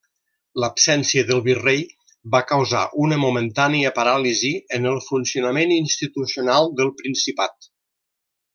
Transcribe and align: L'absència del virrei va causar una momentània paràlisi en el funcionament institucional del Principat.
L'absència 0.61 1.25
del 1.31 1.41
virrei 1.47 1.83
va 2.35 2.41
causar 2.51 2.81
una 3.03 3.19
momentània 3.25 3.91
paràlisi 3.99 4.51
en 4.79 4.89
el 4.93 4.97
funcionament 5.11 5.75
institucional 5.77 6.73
del 6.81 6.91
Principat. 7.03 7.71